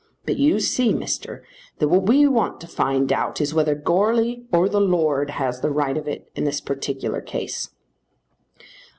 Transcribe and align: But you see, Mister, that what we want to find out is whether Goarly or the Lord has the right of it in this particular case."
But 0.25 0.37
you 0.37 0.59
see, 0.59 0.93
Mister, 0.93 1.43
that 1.77 1.87
what 1.89 2.07
we 2.07 2.25
want 2.27 2.59
to 2.61 2.67
find 2.67 3.13
out 3.13 3.39
is 3.39 3.53
whether 3.53 3.75
Goarly 3.75 4.47
or 4.51 4.67
the 4.67 4.81
Lord 4.81 5.29
has 5.29 5.61
the 5.61 5.69
right 5.69 5.95
of 5.95 6.07
it 6.07 6.31
in 6.33 6.43
this 6.43 6.59
particular 6.59 7.21
case." 7.21 7.69